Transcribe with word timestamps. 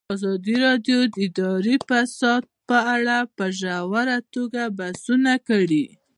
ازادي 0.15 0.55
راډیو 0.65 0.97
د 1.13 1.15
اداري 1.27 1.75
فساد 1.89 2.43
په 2.69 2.77
اړه 2.95 3.17
په 3.37 3.45
ژوره 3.59 4.17
توګه 4.33 4.61
بحثونه 4.77 5.33
کړي. 5.47 5.85